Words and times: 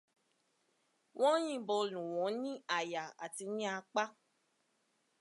Wọ́n 1.19 1.35
yìnbọn 1.47 1.81
lú 1.93 2.01
wọ́n 2.17 2.33
ní 2.43 2.51
àyà 2.77 3.01
àti 3.23 3.43
ní 3.55 3.61
apá. 3.75 4.03